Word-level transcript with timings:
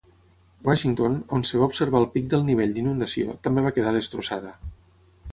Washington, 0.67 1.17
on 1.35 1.43
es 1.47 1.51
va 1.63 1.67
observar 1.71 1.99
el 2.03 2.07
pic 2.15 2.31
del 2.31 2.47
nivell 2.47 2.73
d'inundació, 2.77 3.35
també 3.49 3.65
va 3.67 3.73
quedar 3.75 3.93
destrossada. 3.99 4.55